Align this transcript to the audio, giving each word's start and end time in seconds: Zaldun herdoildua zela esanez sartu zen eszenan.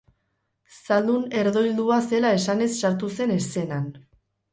Zaldun 0.77 1.27
herdoildua 1.41 1.97
zela 2.13 2.31
esanez 2.39 2.71
sartu 2.81 3.11
zen 3.19 3.35
eszenan. 3.37 3.85